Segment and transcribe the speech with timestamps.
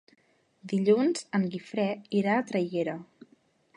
[0.71, 1.87] Dilluns en Guifré
[2.21, 2.97] irà a Traiguera.